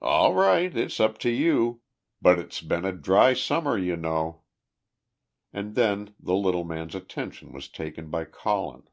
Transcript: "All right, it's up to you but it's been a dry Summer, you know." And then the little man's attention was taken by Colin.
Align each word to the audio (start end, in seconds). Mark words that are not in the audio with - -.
"All 0.00 0.32
right, 0.32 0.74
it's 0.74 0.98
up 0.98 1.18
to 1.18 1.28
you 1.28 1.82
but 2.22 2.38
it's 2.38 2.62
been 2.62 2.86
a 2.86 2.92
dry 2.92 3.34
Summer, 3.34 3.76
you 3.76 3.96
know." 3.98 4.44
And 5.52 5.74
then 5.74 6.14
the 6.18 6.34
little 6.36 6.64
man's 6.64 6.94
attention 6.94 7.52
was 7.52 7.68
taken 7.68 8.08
by 8.08 8.24
Colin. 8.24 8.88